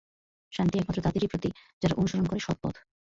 [0.53, 1.49] শান্তি একমাত্র তাদেরই প্রতি
[1.81, 2.75] যারা অনুসরণ করে সৎপথ।